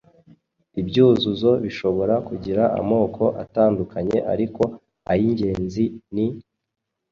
Ibyuzuzo 0.81 1.51
bishobora 1.63 2.15
kugira 2.27 2.63
amoko 2.79 3.23
atandukanye 3.43 4.17
ariko 4.33 4.63
ay’ingenzi 5.11 5.83
ni: 6.13 6.27